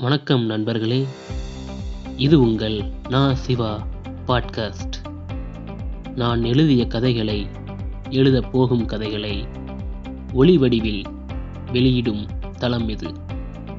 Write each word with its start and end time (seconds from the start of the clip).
வணக்கம் 0.00 0.44
நண்பர்களே. 0.44 1.04
இது 2.16 2.40
உங்கள் 2.40 2.84
நான் 3.08 3.36
சிவா 3.36 3.86
பாட்காஸ்ட். 4.26 4.92
நான் 6.16 6.44
எழுதிய 6.44 6.86
கதைகளை 6.86 7.46
எழுதப் 8.10 8.52
போகும் 8.52 8.86
கதைகளை 8.86 9.44
ஒளி 10.32 10.58
வடிவில் 10.58 11.02
வெளியிடும் 11.72 12.26
தளம் 12.58 12.88
இது. 12.88 13.06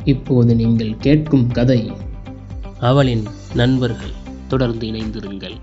இப்போது 0.06 0.56
நீங்கள் 0.56 0.98
கேட்கும் 0.98 1.48
கதை 1.48 1.92
அவளின் 2.80 3.24
நண்பர்கள் 3.54 4.12
தொடர்ந்து 4.48 4.88
இணைந்திருங்கள். 4.88 5.56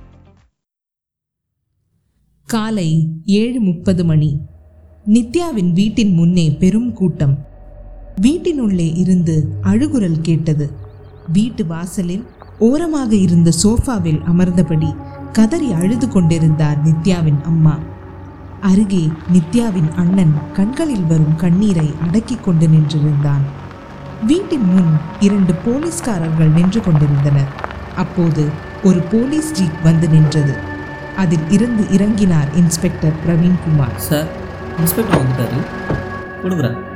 காலை 2.47 3.09
ஏழு 3.25 3.61
முப்பது 3.61 4.05
மணி. 4.05 4.41
நித்யாவின் 5.07 5.73
வீட்டின் 5.73 6.15
முன்னே 6.15 6.51
பெரும் 6.51 6.93
கூட்டம். 6.93 7.47
வீட்டினுள்ளே 8.21 8.97
இருந்து 8.97 9.49
அழுகுரல் 9.63 10.21
கேட்டது. 10.21 10.73
வீட்டு 11.33 11.67
வாசலில் 11.67 12.27
ஓரமாக 12.59 13.15
இருந்த 13.15 13.53
சோஃபாவில் 13.63 14.21
அமர்ந்தபடி 14.29 14.97
கதறி 15.33 15.73
அழுது 15.73 16.09
கொண்டிருந்தார் 16.09 16.79
நித்யாவின் 16.85 17.43
அம்மா. 17.43 17.79
அருகே 18.61 19.09
நித்யாவின் 19.33 19.95
அண்ணன் 19.97 20.35
கண்களில் 20.53 21.05
வரும் 21.05 21.37
கண்ணீரை 21.37 21.95
அடக்கிக் 22.03 22.45
கொண்டு 22.45 22.67
நின்றிருந்தான். 22.67 23.45
வீட்டின் 24.27 24.65
முன் 24.65 24.99
இரண்டு 25.21 25.55
போலீஸ்காரர்கள் 25.55 26.53
நின்று 26.53 26.81
கொண்டிருந்தனர். 26.81 27.49
அப்போது 27.97 28.49
ஒரு 28.83 29.01
போலீஸ் 29.01 29.53
ஜீப் 29.53 29.83
வந்து 29.83 30.09
நின்றது. 30.09 30.57
அதில் 31.17 31.51
இருந்து 31.51 31.83
இறங்கினார் 31.83 32.57
இன்ஸ்பெக்டர் 32.57 33.15
பிரவீன்குமார். 33.27 33.97
சார் 33.97 34.29
இன்ஸ்பெக்டர் 34.79 35.21
வந்துட்டாரு. 35.21 35.61
கொடுக்குறேன் 36.43 36.88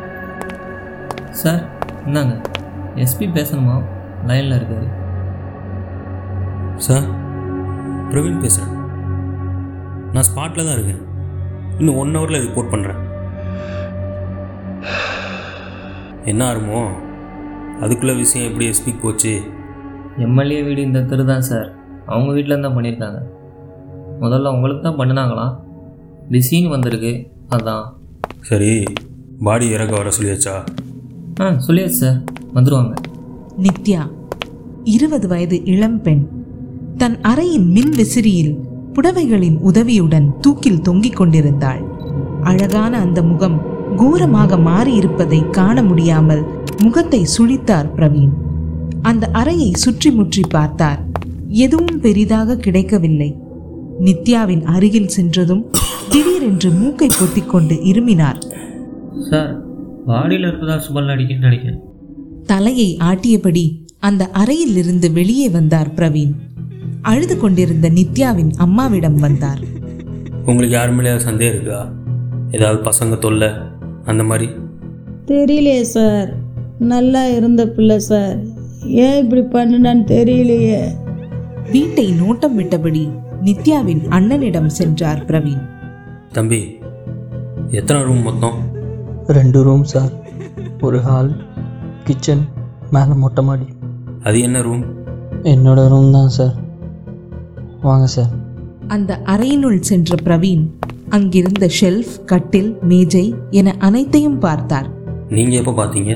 சார் 1.43 1.63
இந்தாங்க. 2.07 2.35
எஸ்பி 3.05 3.27
பேசணுமா? 3.37 3.77
லைனில் 4.29 4.57
இருக்காரு. 4.59 4.89
சார் 6.87 7.07
பிரவீன் 8.11 8.43
பேசுகிறேன் 8.45 8.79
நான் 10.15 10.27
ஸ்பாட்டில் 10.29 10.67
தான் 10.67 10.77
இருக்கேன். 10.79 11.03
இன்னும் 11.79 11.99
ஒன் 12.03 12.15
ஹவரில் 12.17 12.45
ரிப்போர்ட் 12.47 12.73
பண்ணுறேன் 12.73 13.01
என்ன 16.31 16.43
ஆறுமோ? 16.49 16.81
அதுக்குள்ளே 17.85 18.15
விஷயம் 18.23 18.49
எப்படி 18.49 18.67
எஸ்பிக்கு 18.73 19.03
போச்சு? 19.05 19.33
எம்எல்ஏ 20.27 20.61
வீடு 20.67 20.81
இந்த 20.89 21.01
தெரு 21.11 21.25
தான் 21.33 21.47
சார். 21.51 21.69
அவங்க 22.13 22.31
வீட்டில் 22.37 22.65
தான் 22.67 22.77
பண்ணியிருக்காங்க 22.77 23.21
முதல்ல 24.23 24.53
உங்களுக்கு 24.57 24.83
தான் 24.89 24.99
பண்ணினாங்களாம் 25.01 25.55
பிஸின்னு 26.33 26.75
வந்திருக்கு. 26.77 27.13
அதான். 27.57 27.87
சரி 28.51 28.73
பாடி 29.47 29.67
இறக்க 29.77 29.93
வர 30.01 30.11
சொல்லியாச்சா? 30.19 30.55
ஆ 31.41 31.49
சொல்லியாச்சு 31.49 31.91
சார். 31.91 32.23
வந்துடுவாங்க 32.55 32.95
நித்யா 33.59 34.11
இருபது 34.85 35.29
வயது 35.29 35.65
இளம்பெண் 35.65 36.29
தன் 36.97 37.19
அறையின் 37.21 37.67
மின் 37.67 37.91
விசிறியில் 37.91 38.59
புடவைகளின் 38.93 39.59
உதவியுடன் 39.59 40.39
தூக்கில் 40.41 40.81
தொங்கிக் 40.81 41.17
கொண்டிருந்தாள். 41.17 41.83
அழகான 42.43 42.99
அந்த 42.99 43.23
முகம் 43.23 43.61
கோரமாக 43.97 44.57
மாறியிருப்பதை 44.57 45.51
காண 45.51 45.83
முடியாமல் 45.83 46.45
முகத்தை 46.83 47.27
சுழித்தார் 47.39 47.93
பிரவீன். 47.97 48.33
அந்த 49.03 49.27
அறையை 49.27 49.71
சுற்றி 49.75 50.11
முற்றி 50.11 50.43
பார்த்தார். 50.49 51.07
எதுவும் 51.49 52.01
பெரிதாக 52.01 52.57
கிடைக்கவில்லை. 52.57 53.37
நித்யாவின் 54.01 54.63
அருகில் 54.65 55.09
சென்றதும் 55.09 55.71
திடீரென்று 56.09 56.71
மூக்கை 56.71 57.09
பொத்திக்கொண்டு 57.21 57.79
இருமினார். 57.83 58.41
சார் 59.31 59.62
பாடியில் 60.07 60.45
இருப்பதா 60.45 60.77
சுபல் 60.77 61.11
அடிக்கன்னு 61.15 61.39
நினைக்கிறேன் 61.39 61.81
தலையை 62.47 62.97
ஆட்டியபடி 63.01 63.81
அந்த 63.99 64.31
அறையிலிருந்து 64.31 65.13
வெளியே 65.13 65.49
வந்தார் 65.49 65.95
பிரவீன். 65.95 66.33
அழுது 67.03 67.39
கொண்டிருந்த 67.39 67.91
நித்யாவின் 67.91 68.53
அம்மாவிடம் 68.57 69.19
வந்தார். 69.19 69.59
உங்களுக்கு 70.39 70.69
யார் 70.69 70.93
மேலே 70.93 71.19
சந்தேகம் 71.19 71.55
இருக்கா? 71.55 71.93
ஏதாவது 72.51 72.91
பசங்க 72.91 73.19
தொல்லை 73.19 73.49
அந்த 74.05 74.23
மாதிரி? 74.23 74.51
தெரியலையே 75.27 75.81
சார். 75.81 76.35
நல்லா 76.79 77.27
இருந்த 77.27 77.69
பிள்ளை 77.69 77.99
சார். 77.99 78.39
ஏன் 78.85 79.31
இப்படி 79.31 79.41
பண்ணுனான்னு 79.41 80.05
தெரியலையே. 80.05 80.83
வீட்டை 81.71 82.13
நோட்டம் 82.13 82.59
விட்டபடி 82.59 83.11
நித்யாவின் 83.45 84.03
அண்ணனிடம் 84.11 84.67
சென்றார் 84.67 85.25
பிரவீன். 85.25 85.63
தம்பி 86.33 86.79
எத்தனை 87.71 88.03
ரூம் 88.03 88.23
மொத்தம்? 88.23 88.72
ரெண்டு 89.39 89.59
ரூம் 89.67 89.85
சார் 89.93 90.13
ஒரு 90.87 90.99
ஹால் 91.07 91.31
கிச்சன் 92.07 92.43
மேலே 92.95 93.15
மொட்டை 93.23 93.43
மாடி. 93.45 93.67
அது 94.27 94.39
என்ன 94.47 94.61
ரூம் 94.67 94.83
என்னோட 95.53 95.81
ரூம் 95.93 96.11
தான் 96.17 96.33
சார் 96.37 96.55
வாங்க 97.87 98.07
சார் 98.17 98.33
அந்த 98.95 99.21
அறையினுள் 99.33 99.79
சென்ற 99.91 100.17
பிரவீன் 100.27 100.65
அங்கிருந்த 101.17 101.67
ஷெல்ஃப் 101.79 102.13
கட்டில் 102.31 102.71
மேஜை 102.91 103.25
என 103.61 103.75
அனைத்தையும் 103.79 104.39
பார்த்தார். 104.39 104.89
நீங்கள் 105.37 105.59
எப்போ 105.61 105.73
பார்த்தீங்க 105.81 106.13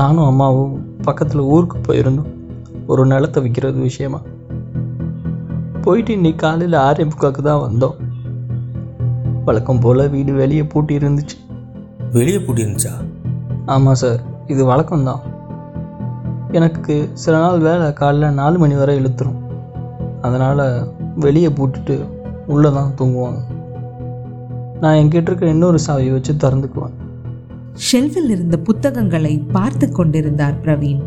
நானும் 0.00 0.28
அம்மாவும் 0.30 0.74
பக்கத்தில் 1.06 1.48
ஊருக்கு 1.54 1.78
போயிருந்தோம். 1.86 2.30
ஒரு 2.86 3.04
நிலத்தை 3.06 3.40
விற்கிறது 3.44 3.80
விஷயமா. 3.88 4.20
போயிட்டு 5.84 6.12
இன்னைக்கு 6.12 6.40
காலையில் 6.46 6.78
ஆறே 6.86 7.04
முக்காக்கு 7.10 7.42
தான் 7.50 7.62
வந்தோம். 7.66 7.96
வழக்கம் 9.46 9.82
போல் 9.84 10.02
வீடு 10.16 10.32
வெளியே 10.32 10.64
பூட்டி 10.72 10.98
இருந்துச்சு 10.98 11.36
வெளியே 12.14 12.38
பூட்டி 12.38 12.62
இருந்துச்சா 12.62 12.92
ஆமாம் 13.72 13.98
சார் 14.00 14.20
இது 14.52 14.62
வழக்கம்தான். 14.70 15.20
எனக்கு 16.58 16.94
சில 17.22 17.34
நாள் 17.38 17.64
வேலை 17.66 17.86
காலைல 18.00 18.30
நாலு 18.32 18.56
மணி 18.58 18.74
வரை 18.74 18.94
இழுத்துரும். 19.00 19.38
அதனால் 20.20 20.62
வெளியே 21.24 21.48
பூட்டிட்டு 21.48 21.96
உள்ளே 22.46 22.70
தான் 22.72 22.94
தூங்குவாங்க. 22.98 23.40
நான் 24.80 24.98
என்கிட்ட 25.00 25.30
இருக்க 25.30 25.54
இன்னொரு 25.54 25.78
சாவியை 25.86 26.12
வச்சு 26.12 26.34
திறந்துக்குவேன். 26.44 26.96
ஷெல்ஃபில் 27.86 28.30
இருந்த 28.36 28.58
புத்தகங்களை 28.68 29.34
பார்த்து 29.56 29.88
கொண்டிருந்தார் 29.92 30.60
பிரவீன். 30.64 31.02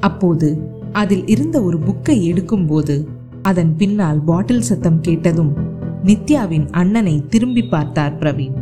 அப்போது 0.00 0.48
அதில் 0.92 1.26
இருந்த 1.26 1.56
ஒரு 1.62 1.78
புக்கை 1.86 2.18
எடுக்கும்போது 2.30 2.96
அதன் 3.42 3.72
பின்னால் 3.76 4.20
பாட்டில் 4.30 4.66
சத்தம் 4.70 5.00
கேட்டதும் 5.00 5.52
நித்யாவின் 6.04 6.66
அண்ணனை 6.70 7.16
திரும்பி 7.28 7.64
பார்த்தார் 7.64 8.18
பிரவீன். 8.18 8.56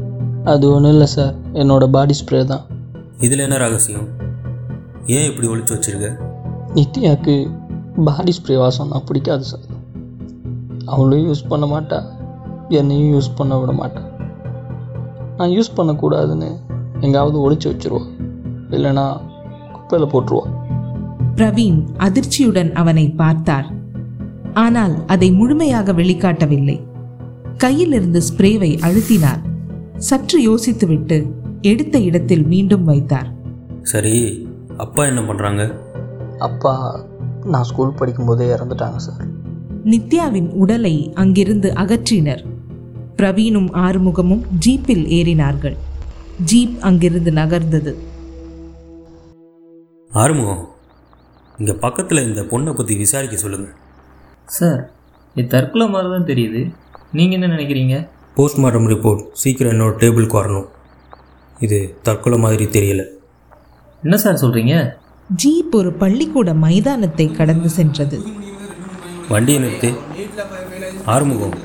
அது 0.44 0.72
ஒன்றும் 0.72 0.90
இல்லை 0.90 1.06
சார் 1.06 1.34
என்னோட 1.52 1.86
பாடி 1.86 2.14
ஸ்ப்ரே 2.20 2.44
தான். 2.44 2.66
இதில் 3.18 3.38
என்ன 3.38 3.56
ரகசியம்? 3.56 4.08
ஏன் 5.06 5.30
இப்படி 5.30 5.48
ஒளிச்சு 5.48 5.76
வச்சிருக்க? 5.76 6.08
நித்யாவுக்கு 6.74 7.50
பாடி 8.04 8.32
ஸ்ப்ரே 8.32 8.52
வாசம்னா 8.52 9.00
பிடிக்காது 9.06 9.44
சார் 9.44 9.60
அவளும் 10.84 11.32
யூஸ் 11.32 11.48
பண்ண 11.48 11.66
மாட்டா. 11.66 12.02
என்னையும் 12.68 13.20
யூஸ் 13.20 13.36
பண்ண 13.36 13.58
விட 13.58 13.72
மாட்டா. 13.72 14.02
நான் 15.36 15.48
யூஸ் 15.48 15.76
பண்ணக்கூடாதுன்னு 15.76 16.50
எங்காவது 17.00 17.50
ஒளிச்சு 17.50 17.68
வச்சிருவா. 17.72 18.02
இல்லைன்னா 18.70 19.20
குப்பையில் 19.72 20.08
போட்டுருவா. 20.08 20.46
பிரவீன் 21.36 21.84
அதிர்ச்சியுடன் 21.98 22.72
அவனை 22.72 23.10
பார்த்தார். 23.10 23.66
ஆனால் 24.54 25.06
அதை 25.06 25.32
முழுமையாக 25.32 25.92
வெளிக்காட்டவில்லை. 25.92 26.80
கையில் 27.56 27.92
இருந்த 27.92 28.20
ஸ்ப்ரேவை 28.32 28.78
அழுத்தினார். 28.80 29.48
சற்று 30.08 30.38
யோசித்துவிட்டு 30.48 31.16
எடுத்த 31.70 31.96
இடத்தில் 32.08 32.44
மீண்டும் 32.52 32.84
வைத்தார். 32.84 33.28
சரி 33.90 34.16
அப்பா 34.84 35.02
என்ன 35.10 35.20
பண்ணுறாங்க 35.20 35.62
அப்பா 36.48 36.72
நான் 37.52 37.66
ஸ்கூல் 37.70 37.98
படிக்கும்போதே 37.98 38.46
இறந்துட்டாங்க 38.54 38.98
சார் 39.06 39.26
நித்யாவின் 39.92 40.48
உடலை 40.62 40.94
அங்கிருந்து 41.22 41.68
அகற்றினர். 41.82 42.42
பிரவீனும் 43.18 43.68
ஆறுமுகமும் 43.84 44.44
ஜீப்பில் 44.66 45.04
ஏறினார்கள். 45.18 45.76
ஜீப் 46.50 46.76
அங்கிருந்து 46.88 47.32
நகர்ந்தது. 47.40 47.92
ஆறுமுகம் 50.10 50.64
இங்கே 51.58 51.74
பக்கத்தில் 51.84 52.26
இந்த 52.28 52.42
பொண்ணை 52.52 52.74
பற்றி 52.78 52.96
விசாரிக்க 53.02 53.36
சொல்லுங்கள் 53.36 53.76
சார் 54.58 54.80
இது 55.36 55.46
தற்கொலை 55.56 55.88
மாதிரி 55.88 56.10
தான் 56.14 56.30
தெரியுது. 56.30 56.62
நீங்கள் 57.18 57.36
என்ன 57.38 57.52
நினைக்கிறீங்க? 57.56 57.96
போஸ்ட்மார்ட்டம் 58.36 58.88
ரிப்போர்ட் 58.88 59.26
சீக்கிரம் 59.32 59.72
என்னோட 59.72 59.92
டேபிளுக்கு 59.92 60.38
வரணும். 60.40 60.68
இது 61.58 61.98
தற்கொலை 62.02 62.38
மாதிரி 62.38 62.64
தெரியல. 62.64 63.04
என்ன 64.02 64.16
சார் 64.16 64.34
சொல்கிறீங்க 64.34 64.90
ஜீப் 65.44 65.74
ஒரு 65.74 65.92
பள்ளிக்கூட 65.92 66.54
மைதானத்தை 66.54 67.30
கடந்து 67.30 67.68
சென்றது. 67.68 68.22
வண்டியை 69.28 69.62
நிறுத்து. 69.62 69.96
ஆறுமுகம். 71.04 71.58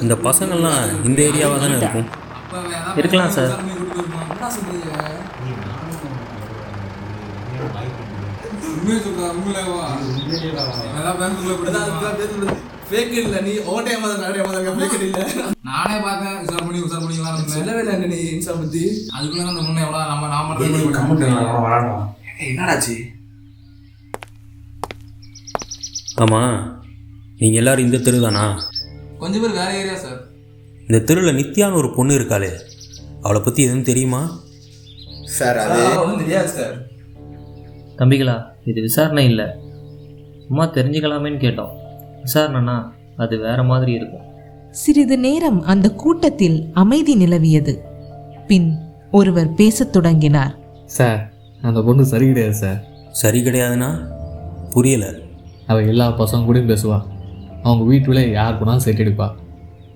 இந்த 0.00 0.14
பசங்கள்லாம் 0.14 1.04
இந்த 1.04 1.22
ஏரியாவாக 1.22 1.58
தானே 1.58 1.76
இருக்கும்? 1.76 2.06
இருக்கலாம் 2.96 3.30
சார். 3.30 3.60
ஃபேக் 12.92 13.12
இல்ல 13.20 13.36
நீ 13.46 13.52
ஓட்டே 13.72 13.94
மாதிரி 14.02 14.18
நிறைய 14.24 14.42
மாதிரி 14.46 14.72
ஃபேக் 14.78 14.96
இல்ல. 15.06 15.20
நானே 15.68 15.96
பார்த்தேன் 16.06 16.38
உசார் 16.44 16.64
பண்ணி 16.66 16.80
உசார் 16.86 17.02
பண்ணிக்கலாம் 17.02 17.52
சொல்லவே 17.54 17.80
இல்லை 17.84 17.94
நீ 18.12 18.18
இன்ஸ்டா 18.32 18.54
பத்தி. 18.60 18.82
அதுக்குள்ள 19.16 19.46
அந்த 19.52 19.62
முன்னே 19.68 19.82
எவ்வளோ 19.86 20.02
நம்ம 20.12 20.28
நாம 20.34 20.56
கமெண்ட் 20.98 21.24
என்னடாச்சு? 22.46 22.96
ஆமாம் 26.22 26.54
நீங்கள் 27.40 27.60
எல்லாரும் 27.60 27.86
இந்த 27.86 27.98
தெரு 28.06 28.18
தானா 28.24 28.44
கொஞ்சம் 29.20 29.42
பேர் 29.44 29.58
வேற 29.60 29.70
ஏரியா 29.80 29.96
சார் 30.04 30.20
இந்த 30.86 30.98
தெருவில் 31.08 31.38
நித்யான்னு 31.38 31.78
ஒரு 31.80 31.88
பொண்ணு 31.96 32.12
இருக்காளே. 32.18 32.50
அவளை 33.24 33.40
பற்றி 33.42 33.60
எதுவும் 33.66 33.88
தெரியுமா? 33.90 34.20
சார் 35.36 35.58
அது 35.64 35.78
ஒன்றும் 36.02 36.22
தெரியாது 36.22 36.50
சார் 36.56 36.74
தம்பிகளா 38.00 38.36
இது 38.70 38.80
விசாரணை 38.86 39.24
இல்லை. 39.30 39.46
சும்மா 40.46 40.64
தெரிஞ்சுக்கலாமேன்னு 40.76 41.40
கேட்டோம். 41.44 41.72
விசாரணைனா 42.24 42.76
அது 43.16 43.38
வேற 43.38 43.62
மாதிரி 43.62 43.92
இருக்கும். 43.92 44.20
சிறிது 44.70 45.18
நேரம் 45.18 45.62
அந்த 45.62 45.94
கூட்டத்தில் 45.94 46.70
அமைதி 46.72 47.16
நிலவியது. 47.16 47.76
பின் 48.46 48.78
ஒருவர் 49.10 49.54
பேசத் 49.54 49.92
தொடங்கினார். 49.92 50.54
சார் 50.84 51.32
அந்த 51.62 51.82
பொண்ணு 51.82 52.04
சரி 52.04 52.26
கிடையாது 52.26 52.54
சார். 52.54 52.84
சரி 53.10 53.44
கிடையாதுன்னா? 53.44 53.90
புரியலை. 54.70 55.10
அவள் 55.66 55.86
எல்லா 55.86 56.18
பசங்க 56.18 56.44
கூடயும் 56.44 56.70
பேசுவா. 56.72 57.02
அவங்க 57.62 57.94
வீட்டுல 57.94 58.32
யார் 58.32 58.64
கூடயும் 58.64 58.76
செட் 58.76 59.00
அடிப்பா 59.00 59.34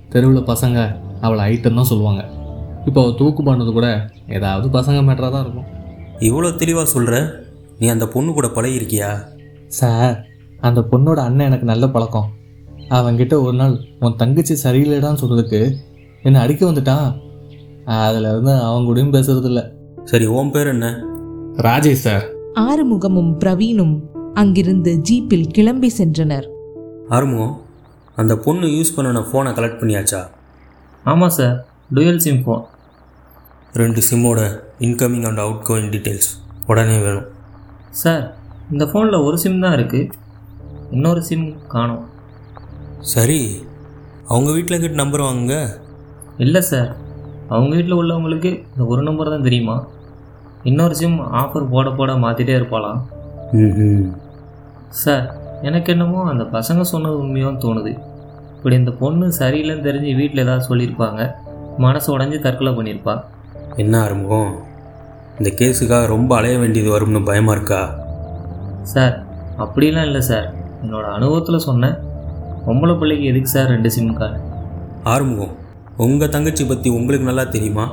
தெருவில் 0.09 0.43
பசங்க 0.43 0.97
அவளை 1.21 1.55
ஐட்டம் 1.55 1.75
தான் 1.75 1.85
சொல்லுவாங்க. 1.85 2.25
இப்போ 2.85 3.03
அவள் 3.03 3.15
தூக்கு 3.15 3.43
பண்ணது 3.43 3.73
கூட 3.73 4.11
ஏதாவது 4.29 4.81
பசங்க 4.81 4.95
மேட்டராக 4.95 5.31
தான் 5.31 5.41
இருக்கும். 5.41 5.75
இவ்வளோ 6.19 6.57
தெளிவாக 6.57 6.87
சொல்கிற 6.87 7.33
நீ 7.79 7.89
அந்த 7.89 8.09
பொண்ணு 8.09 8.33
கூட 8.33 8.47
பழகிருக்கியா 8.47 9.25
சார் 9.67 10.27
அந்த 10.69 10.81
பொண்ணோட 10.91 11.19
அண்ணன் 11.29 11.49
எனக்கு 11.49 11.67
நல்ல 11.71 11.87
பழக்கம். 11.95 12.29
அவன்கிட்ட 12.97 13.35
ஒரு 13.45 13.57
நாள் 13.61 13.75
உன் 14.01 14.19
தங்கச்சி 14.23 14.55
சரியில்லைடான்னு 14.65 15.21
சொல்கிறதுக்கு 15.23 15.61
என்னை 16.27 16.39
அடிக்க 16.45 16.63
வந்துட்டான். 16.71 17.09
அதில் 18.05 18.29
இருந்து 18.31 18.53
அவங்க 18.69 18.87
கூடயும் 18.89 19.15
பேசுறது 19.17 19.49
இல்லை 19.51 19.65
சரி 20.11 20.27
உன் 20.39 20.53
பேர் 20.55 20.73
என்ன? 20.73 20.87
ராஜேஷ் 21.67 22.05
சார். 22.07 22.25
ஆறுமுகமும் 22.65 23.33
பிரவீனும் 23.43 23.95
அங்கிருந்து 24.41 24.93
ஜீப்பில் 25.09 25.47
கிளம்பி 25.57 25.91
சென்றனர். 25.99 26.47
ஆறுமுகம் 27.17 27.55
அந்த 28.21 28.33
பொண்ணு 28.45 28.67
யூஸ் 28.77 28.95
பண்ணின 28.97 29.23
ஃபோனை 29.31 29.51
கலெக்ட் 29.57 29.81
பண்ணியாச்சா? 29.81 30.21
ஆமாம் 31.13 31.35
சார் 31.39 31.57
டுயல் 31.97 32.23
சிம் 32.25 32.43
ஃபோன் 32.45 32.63
ரெண்டு 33.81 34.01
சிம்மோட 34.09 34.41
incoming 34.87 35.27
and 35.31 35.43
out 35.45 35.65
going 35.69 35.91
details 35.95 36.31
உடனே 36.71 36.97
வேணும். 37.07 37.27
சார் 38.03 38.23
இந்த 38.73 38.85
ஃபோனில் 38.93 39.25
ஒரு 39.27 39.37
சிம் 39.43 39.61
தான் 39.65 39.77
இருக்குது 39.79 40.09
இன்னொரு 40.91 41.23
சிம் 41.23 41.57
காணோம். 41.69 42.05
சரி 43.01 43.65
அவங்க 44.27 44.53
வீட்டில் 44.53 44.81
கிட்ட 44.81 44.95
நம்பர் 44.95 45.21
வாங்குங்க. 45.21 45.69
இல்லை 46.39 46.61
சார். 46.61 46.97
அவங்க 47.49 47.75
வீட்டில் 47.75 47.99
உள்ளவங்களுக்கு 47.99 48.51
இந்த 48.71 48.85
ஒரு 48.87 49.03
நம்பர் 49.03 49.29
தான் 49.29 49.43
தெரியுமா? 49.43 49.87
இன்னொரு 50.63 50.95
சிம் 50.95 51.33
ஆஃபர் 51.33 51.71
போட 51.71 51.91
போட 51.91 52.13
மாற்றிட்டே 52.13 52.55
இருப்பாளாம். 52.61 53.01
ம் 53.53 54.13
சார் 54.89 55.35
எனக்கு 55.63 55.93
என்னமோ 55.93 56.23
அந்த 56.23 56.45
பசங்க 56.45 56.81
சொன்னது 56.81 57.25
உண்மையோன்னு 57.25 57.63
தோணுது. 57.65 57.99
இப்படி 58.57 58.77
இந்த 58.77 58.91
பொண்ணு 58.91 59.33
சரியில்லைன்னு 59.39 59.87
தெரிஞ்சு 59.89 60.15
வீட்டில் 60.15 60.43
ஏதாவது 60.43 60.77
சொல்லியிருப்பாங்க. 60.77 61.35
மனசு 61.79 62.19
உடஞ்சி 62.19 62.39
தற்கொலை 62.39 62.73
பண்ணியிருப்பா. 62.73 63.23
என்ன 63.77 64.01
ஆறுமுகம்? 64.01 64.63
இந்த 65.39 65.51
கேஸுக்காக 65.51 66.07
ரொம்ப 66.07 66.37
அலைய 66.37 66.59
வேண்டியது 66.59 66.99
வரும்னு 66.99 67.25
பயமாக 67.25 67.57
இருக்கா? 67.59 67.95
சார் 68.83 69.25
அப்படிலாம் 69.59 70.05
இல்லை 70.05 70.21
சார். 70.21 70.65
என்னோட 70.83 71.07
அனுபவத்தில் 71.17 71.65
சொன்னேன். 71.69 71.97
பொம்பளை 72.67 72.95
பிள்ளைக்கு 72.99 73.27
எதுக்கு 73.31 73.51
சார் 73.55 73.71
ரெண்டு 73.75 73.91
சிம் 73.97 74.17
கார்டு 74.19 74.39
ஆறுமுகம் 75.13 75.55
உங்கள் 76.05 76.33
தங்கச்சி 76.35 76.65
பற்றி 76.65 76.89
உங்களுக்கு 76.99 77.29
நல்லா 77.29 77.45
தெரியுமா? 77.55 77.85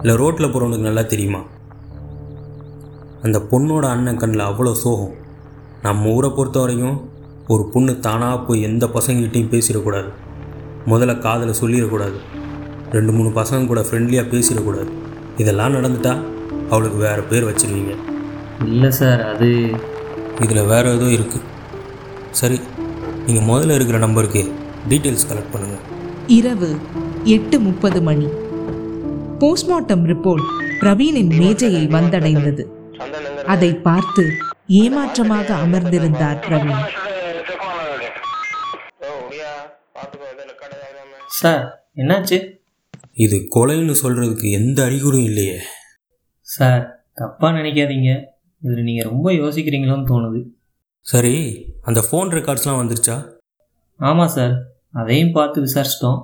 இல்லை 0.00 0.14
ரோட்டில் 0.22 0.50
போகிறவனுக்கு 0.52 0.88
நல்லா 0.88 1.04
தெரியுமா? 1.12 1.40
அந்த 3.26 3.38
பொண்ணோட 3.50 3.84
அண்ணன் 3.94 4.20
கண்ணில் 4.22 4.48
அவ்வளோ 4.48 4.72
சோகம். 4.84 5.12
நம்ம 5.86 6.10
ஊரை 6.16 6.30
பொறுத்த 6.30 6.58
வரைக்கும் 6.60 6.98
ஒரு 7.52 7.64
பொண்ணு 7.74 7.92
தானாக 8.06 8.38
போய் 8.46 8.66
எந்த 8.68 8.84
பசங்ககிட்டையும் 8.96 9.52
பேசிடக்கூடாது. 9.54 10.10
முதல்ல 10.92 11.18
காதில் 11.18 11.60
சொல்லிடக்கூடாது. 11.60 12.18
ரெண்டு 12.96 13.12
மூணு 13.12 13.28
பசங்க 13.40 13.66
கூட 13.66 13.80
ஃப்ரெண்ட்லியாக 13.80 14.30
பேசிடக்கூடாது. 14.32 14.90
இதெல்லாம் 15.36 15.74
நடந்துட்டா 15.76 16.14
அவளுக்கு 16.70 16.98
வேறு 17.06 17.22
பேர் 17.30 17.48
வச்சிருவீங்க. 17.50 17.94
இல்லை 18.66 18.90
சார் 19.00 19.22
அது 19.32 19.48
இதில் 20.44 20.68
வேறு 20.72 20.90
ஏதோ 20.98 21.08
இருக்குது 21.16 21.48
சரி 22.40 22.58
நீங்கள் 23.26 23.48
முதல்ல 23.48 23.74
இருக்கிற 23.74 23.98
நம்பருக்கு 23.98 24.42
டீட்டெயில்ஸ் 24.88 25.26
கலெக்ட் 25.30 25.52
பண்ணுங்கள் 25.52 25.82
இரவு 26.26 26.68
எட்டு 27.24 27.60
முப்பது 27.60 28.02
மணி. 28.02 28.28
போஸ்ட்மார்ட்டம் 29.38 30.04
ரிப்போர்ட் 30.10 30.44
பிரவீனின் 30.80 31.32
மேஜையை 31.36 31.86
வந்தடைந்தது. 31.86 32.64
அதை 33.44 33.74
பார்த்து 33.74 34.24
ஏமாற்றமாக 34.66 35.54
அமர்ந்திருந்தார் 35.54 36.40
பிரவீன். 36.48 36.82
சார் 41.26 41.86
என்னாச்சு? 41.96 42.38
இது 43.12 43.36
கொலைன்னு 43.54 43.94
சொல்கிறதுக்கு 44.02 44.50
எந்த 44.50 44.78
அறிகுறியும் 44.84 45.24
இல்லையே. 45.24 45.58
சார் 46.40 46.82
தப்பாக 47.20 47.52
நினைக்காதீங்க. 47.58 48.10
இதில் 48.62 48.82
நீங்கள் 48.82 49.10
ரொம்ப 49.10 49.30
யோசிக்கிறீங்களோன்னு 49.30 50.10
தோணுது. 50.12 50.42
சரி 51.10 51.34
அந்த 51.82 52.00
ஃபோன் 52.00 52.28
ரெக்கார்ட்ஸ்லாம் 52.36 52.80
வந்துருச்சா? 52.80 53.14
ஆமாம் 53.96 54.28
சார் 54.28 54.52
அதையும் 54.90 55.32
பார்த்து 55.32 55.64
விசாரிச்சிட்டோம். 55.64 56.20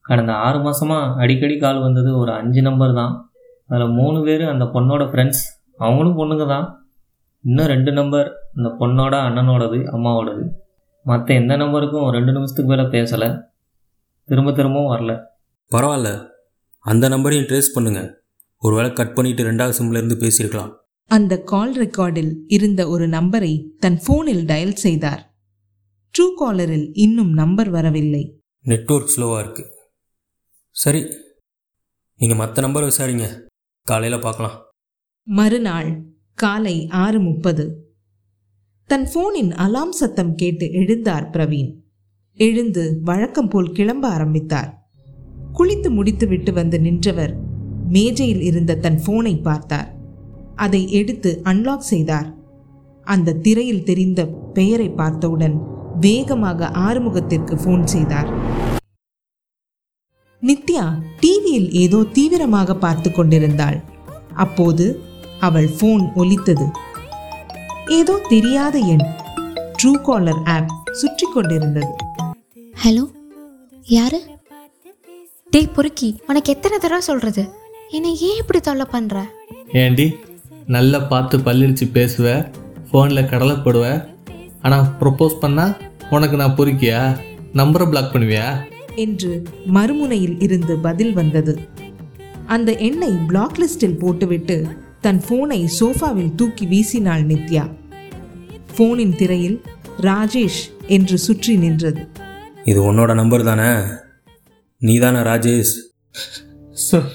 கடந்த 0.00 0.32
ஆறு 0.32 0.58
மாதமாக 0.58 1.16
அடிக்கடி 1.16 1.56
கால் 1.56 1.80
வந்தது 1.80 2.18
ஒரு 2.18 2.32
அஞ்சு 2.32 2.62
நம்பர் 2.62 2.94
தான். 2.94 3.30
அதில் 3.68 3.88
மூணு 3.88 4.22
பேர் 4.24 4.44
அந்த 4.48 4.64
பொண்ணோட 4.64 5.02
ஃப்ரெண்ட்ஸ் 5.10 5.42
அவங்களும் 5.76 6.18
பொண்ணுங்க 6.18 6.46
தான். 6.46 6.66
இன்னும் 7.40 7.66
ரெண்டு 7.66 7.92
நம்பர் 7.92 8.28
அந்த 8.56 8.68
பொண்ணோட 8.80 9.14
அண்ணனோடது 9.28 9.78
அம்மாவோடது. 9.96 10.44
மற்ற 11.02 11.34
எந்த 11.34 11.56
நம்பருக்கும் 11.56 12.10
ரெண்டு 12.10 12.32
நிமிஷத்துக்கு 12.32 12.72
மேலே 12.72 12.88
பேசலை. 12.88 13.30
திரும்ப 14.24 14.52
திரும்பவும் 14.52 14.92
வரல. 14.92 15.14
பரவாயில்ல. 15.70 16.28
அந்த 16.80 17.08
நம்பரையும் 17.08 17.46
ட்ரேஸ் 17.46 17.74
பண்ணுங்கள் 17.74 18.10
ஒருவேளை 18.58 18.92
கட் 18.92 19.16
பண்ணிவிட்டு 19.16 19.48
ரெண்டாவது 19.50 19.74
சிம்லேருந்து 19.78 20.16
பேசியிருக்கலாம். 20.24 20.72
அந்த 21.10 21.34
கால் 21.50 21.72
ரெக்கார்டில் 21.82 22.32
இருந்த 22.46 22.88
ஒரு 22.88 23.06
நம்பரை 23.08 23.52
தன் 23.78 23.98
போனில் 24.06 24.44
டயல் 24.50 24.78
செய்தார். 24.84 25.22
ட்ரூ 26.14 26.26
காலரில் 26.40 26.86
இன்னும் 27.04 27.32
நம்பர் 27.32 27.70
வரவில்லை. 27.70 28.22
நெட்வொர்க் 28.64 29.12
ஸ்லோவாக 29.14 29.42
இருக்குது 29.42 29.70
சரி 30.70 31.02
நீங்கள் 32.20 32.40
மற்ற 32.40 32.62
நம்பர் 32.62 32.88
விசாரிங்க. 32.90 33.26
காலையில் 33.86 34.24
பார்க்கலாம் 34.26 34.56
மறுநாள் 35.26 35.90
காலை 36.34 36.76
ஆறு 37.04 37.18
முப்பது. 37.20 37.64
தன் 38.90 39.08
போனின் 39.12 39.52
அலாம் 39.64 39.94
சத்தம் 40.00 40.34
கேட்டு 40.34 40.66
எழுந்தார் 40.80 41.26
பிரவீன். 41.34 41.70
எழுந்து 42.38 42.84
வழக்கம் 43.02 43.48
போல் 43.48 43.72
கிளம்ப 43.72 44.04
ஆரம்பித்தார். 44.08 44.70
குளித்து 45.58 45.88
முடித்துவிட்டு 45.90 46.52
வந்து 46.52 46.80
நின்றவர் 46.80 47.34
மேஜையில் 47.96 48.42
இருந்த 48.50 48.80
தன் 48.84 49.00
போனை 49.06 49.34
பார்த்தார். 49.48 49.90
அதை 50.56 50.92
எடுத்து 50.92 51.40
அன்லாக் 51.42 51.90
செய்தார். 51.92 52.28
அந்த 53.04 53.32
திரையில் 53.32 53.84
தெரிந்த 53.84 54.26
பெயரை 54.26 54.88
பார்த்தவுடன் 54.88 55.56
வேகமாக 56.00 56.70
ஆறுமுகத்திற்கு 56.74 57.54
ஃபோன் 57.62 57.84
செய்தார். 57.84 58.28
நித்யா 60.42 60.84
டிவியில் 61.20 61.70
ஏதோ 61.72 62.02
தீவிரமாக 62.02 62.74
பார்த்து 62.74 63.12
கொண்டிருந்தாள். 63.12 63.78
அப்போது 64.34 64.86
அவள் 65.40 65.68
ஃபோன் 65.78 66.04
ஒலித்தது. 66.14 66.66
ஏதோ 67.86 68.14
தெரியாத 68.28 68.78
எண் 68.78 69.06
ட்ரூ 69.78 69.92
காலர் 70.02 70.42
ஆப் 70.54 70.72
சுற்றி 70.90 71.26
கொண்டிருந்தது. 71.26 71.92
ஹலோ 72.84 73.04
யாரு? 73.84 74.20
டேய் 75.50 75.72
பொறுக்கி 75.76 76.20
உனக்கு 76.28 76.52
எத்தனை 76.52 76.78
தடவை 76.78 77.00
சொல்றது? 77.00 77.42
என்னை 77.90 78.12
ஏன் 78.20 78.38
இப்படி 78.40 78.60
தொல்லை 78.60 78.86
பண்ற? 78.90 79.24
ஏண்டி? 79.72 80.06
நல்லா 80.66 80.98
பார்த்து 80.98 81.38
பல்லிடிச்சு 81.38 81.86
பேசுவ 81.92 82.52
ஃபோனில் 82.92 83.28
கடலைப்படுவ. 83.28 84.06
ஆனால் 84.60 84.86
ப்ரொப்போஸ் 85.00 85.36
பண்ணால் 85.40 85.76
உனக்கு 86.10 86.36
நான் 86.36 86.56
பொறுக்கியா? 86.56 87.18
நம்பரை 87.52 87.88
பிளாக் 87.88 88.14
பண்ணுவியா? 88.14 88.70
என்று 88.94 89.42
மறுமுனையில் 89.66 90.42
இருந்து 90.42 90.78
பதில் 90.78 91.12
வந்தது. 91.12 91.58
அந்த 92.46 92.76
எண்ணை 92.76 93.10
பிளாக் 93.10 93.58
லிஸ்டில் 93.58 93.98
போட்டுவிட்டு 93.98 94.66
தன் 95.00 95.22
போனை 95.28 95.68
சோஃபாவில் 95.80 96.34
தூக்கி 96.34 96.66
வீசினாள் 96.66 97.24
நித்யா. 97.24 97.70
போனின் 98.76 99.16
திரையில் 99.16 99.62
ராஜேஷ் 100.00 100.60
என்று 100.86 101.18
சுற்றி 101.18 101.56
நின்றது. 101.56 102.08
இது 102.64 102.92
உன்னோட 102.92 103.14
நம்பர் 103.14 103.44
தானே? 103.44 103.82
நீ 104.78 104.98
தானே 104.98 105.18
ராஜேஷ்? 105.18 105.74
சார் 106.70 107.10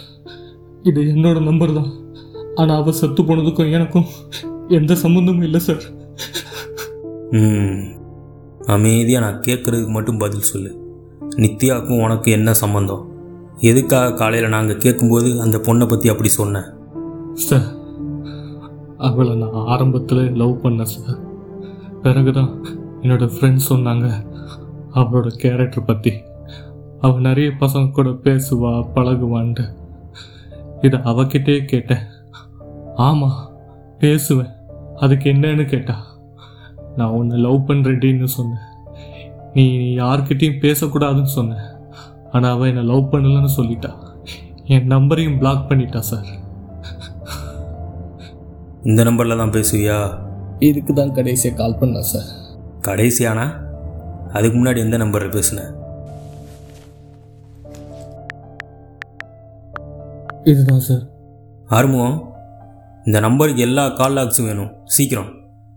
இது 0.84 1.02
என்னோட 1.02 1.42
நம்பர் 1.42 1.74
தான். 1.74 2.07
ஆனால் 2.58 2.78
அவள் 2.78 2.94
செத்து 2.94 3.24
போனதுக்கும் 3.24 3.72
எனக்கும் 3.72 4.08
எந்த 4.70 4.94
சம்மந்தமும் 4.94 5.44
இல்லை 5.44 5.60
சார் 5.60 5.84
ம். 7.32 7.78
அமைதியாக 8.68 9.26
நான் 9.26 9.44
கேட்குறதுக்கு 9.48 9.88
மட்டும் 9.88 10.18
பதில் 10.18 10.40
சொல்லு. 10.42 10.72
நித்யாவுக்கும் 11.38 12.02
உனக்கு 12.02 12.32
என்ன 12.32 12.54
சம்மந்தம் 12.54 13.04
எதுக்காக 13.62 14.14
காலையில் 14.14 14.50
நாங்கள் 14.50 14.78
கேட்கும்போது 14.78 15.42
அந்த 15.42 15.58
பொண்ணை 15.58 15.86
பற்றி 15.88 16.10
அப்படி 16.10 16.30
சொன்னேன் 16.30 16.68
சார் 17.34 17.68
அவளை 18.98 19.36
நான் 19.36 19.66
ஆரம்பத்தில் 19.66 20.34
லவ் 20.34 20.62
பண்ணேன் 20.64 20.86
சார் 20.86 21.20
பிறகுதான் 22.02 22.52
என்னோட 23.02 23.26
ஃப்ரெண்ட்ஸ் 23.26 23.70
சொன்னாங்க 23.70 24.08
அவளோட 24.94 25.28
கேரக்டர் 25.38 25.86
பற்றி 25.86 26.14
அவள் 27.02 27.22
நிறைய 27.22 27.52
பசங்க 27.60 27.92
கூட 27.92 28.10
பேசுவா 28.24 28.72
பழகுவான்ட்டு. 28.96 29.66
இதை 30.82 31.00
அவகிட்டே 31.06 31.66
கேட்டேன். 31.66 32.06
ஆமாம் 33.06 33.40
பேசுவேன். 34.00 34.54
அதுக்கு 34.96 35.34
என்னன்னு 35.34 35.66
கேட்டா 35.66 35.96
நான் 36.96 37.16
உன்னை 37.18 37.38
லவ் 37.38 37.68
பண்ணுறேன்னு 37.68 38.24
சொன்னேன். 38.24 38.66
நீ 39.54 39.78
நீ 39.78 39.88
யார்கிட்டயும் 39.98 40.62
பேசக்கூடாதுன்னு 40.64 41.36
சொன்னேன். 41.36 41.66
ஆனால் 42.32 42.54
அவள் 42.54 42.68
என்னை 42.68 42.84
லவ் 42.84 43.12
பண்ணலன்னு 43.12 43.52
சொல்லிட்டா. 43.58 43.92
என் 44.64 44.92
நம்பரையும் 44.94 45.38
பிளாக் 45.38 45.68
பண்ணிட்டா 45.70 46.00
சார் 46.00 46.30
இந்த 48.84 49.04
நம்பரில் 49.04 49.42
தான் 49.42 49.54
பேசுவியா? 49.58 49.98
இதுக்கு 50.60 50.94
தான் 50.94 51.12
கடைசியாக 51.12 51.58
கால் 51.62 51.80
பண்ணேன் 51.80 52.10
சார் 52.12 52.30
கடைசியானா? 52.88 53.46
அதுக்கு 54.34 54.58
முன்னாடி 54.58 54.78
எந்த 54.78 54.98
நம்பரில் 54.98 55.36
பேசுன? 55.38 55.60
இதுதான் 60.44 60.86
சார் 60.90 61.06
ஆறுமுகம் 61.68 62.36
இந்த 63.08 63.20
நம்பருக்கு 63.26 63.62
எல்லா 63.62 63.84
கால் 63.90 64.16
லாக்ஸும் 64.16 64.48
வேணும். 64.48 64.72
சீக்கிரம். 64.96 65.30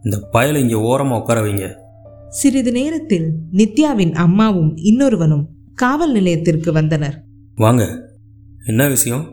இந்த 0.05 0.17
பயலை 0.33 0.59
இங்கே 0.65 0.75
ஓரமாக 0.75 1.21
உட்கார 1.21 1.39
வைங்க. 1.45 1.67
சிறிது 2.29 2.73
நேரத்தில் 2.73 3.27
நித்யாவின் 3.53 4.15
அம்மாவும் 4.15 4.73
இன்னொருவனும் 4.77 5.45
காவல் 5.75 6.13
நிலையத்திற்கு 6.13 6.73
வந்தனர். 6.73 7.17
வாங்க. 7.57 7.85
என்ன 8.65 8.89
விஷயம்? 8.89 9.25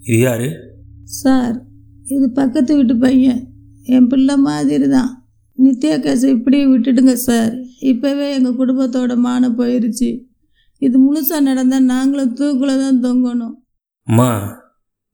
இது 0.00 0.18
யாரு? 0.18 0.48
சார் 1.04 1.56
இது 2.04 2.26
பக்கத்து 2.32 2.76
வீட்டு 2.76 2.96
பையன். 2.96 3.40
என் 3.84 4.06
பிள்ளை 4.06 4.36
மாதிரி 4.36 4.88
தான் 4.88 5.10
நித்யா 5.58 5.96
கேஸை 6.04 6.28
இப்படியே 6.36 6.64
விட்டுடுங்க 6.66 7.12
சார். 7.12 7.52
இப்போவே 7.80 8.28
எங்கள் 8.36 8.58
குடும்பத்தோட 8.60 9.16
மானம் 9.16 9.58
போயிருச்சு. 9.58 10.10
இது 10.78 10.96
முழுசாக 11.06 11.40
நடந்தால் 11.40 11.90
நாங்களும் 11.94 12.34
தூக்கில் 12.34 12.80
தான் 12.84 13.02
தொங்கணும். 13.02 13.56
அம்மா 14.02 14.30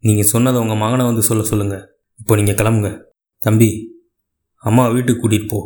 நீங்கள் 0.02 0.32
சொன்னதை 0.34 0.60
உங்கள் 0.60 0.76
மகனை 0.76 1.04
வந்து 1.04 1.22
சொல்ல 1.22 1.42
சொல்லுங்கள் 1.44 1.92
இப்போ 2.24 2.36
நீங்கள் 2.36 2.56
கிளம்புங்க. 2.58 2.90
தம்பி 3.42 3.68
அம்மா 4.62 4.84
வீட்டுக்கு 4.92 5.20
கூட்டிகிட்டு 5.22 5.48
போ. 5.50 5.58